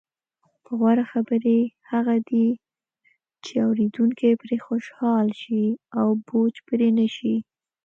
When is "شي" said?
5.41-5.65, 7.15-7.35